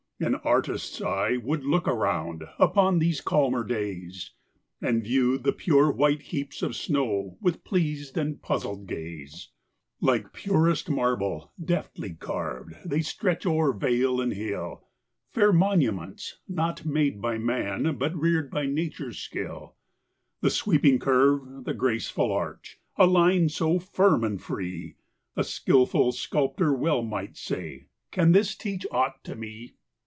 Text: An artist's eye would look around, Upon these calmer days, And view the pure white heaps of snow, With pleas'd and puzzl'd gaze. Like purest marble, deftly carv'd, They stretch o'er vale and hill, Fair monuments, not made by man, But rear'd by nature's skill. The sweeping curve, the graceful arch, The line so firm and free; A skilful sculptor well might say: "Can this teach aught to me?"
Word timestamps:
An 0.23 0.35
artist's 0.35 1.01
eye 1.01 1.37
would 1.37 1.63
look 1.65 1.87
around, 1.87 2.43
Upon 2.59 2.99
these 2.99 3.21
calmer 3.21 3.63
days, 3.63 4.33
And 4.79 5.01
view 5.03 5.39
the 5.39 5.51
pure 5.51 5.91
white 5.91 6.21
heaps 6.21 6.61
of 6.61 6.75
snow, 6.75 7.39
With 7.41 7.63
pleas'd 7.63 8.15
and 8.19 8.39
puzzl'd 8.39 8.85
gaze. 8.85 9.49
Like 9.99 10.31
purest 10.31 10.91
marble, 10.91 11.53
deftly 11.59 12.13
carv'd, 12.13 12.75
They 12.85 13.01
stretch 13.01 13.47
o'er 13.47 13.73
vale 13.73 14.21
and 14.21 14.31
hill, 14.33 14.83
Fair 15.31 15.51
monuments, 15.51 16.37
not 16.47 16.85
made 16.85 17.19
by 17.19 17.39
man, 17.39 17.95
But 17.97 18.15
rear'd 18.15 18.51
by 18.51 18.67
nature's 18.67 19.17
skill. 19.17 19.75
The 20.41 20.51
sweeping 20.51 20.99
curve, 20.99 21.63
the 21.65 21.73
graceful 21.73 22.31
arch, 22.31 22.79
The 22.95 23.07
line 23.07 23.49
so 23.49 23.79
firm 23.79 24.23
and 24.23 24.39
free; 24.39 24.97
A 25.35 25.43
skilful 25.43 26.11
sculptor 26.11 26.75
well 26.75 27.01
might 27.01 27.37
say: 27.37 27.87
"Can 28.11 28.33
this 28.33 28.55
teach 28.55 28.85
aught 28.91 29.23
to 29.23 29.33
me?" 29.35 29.77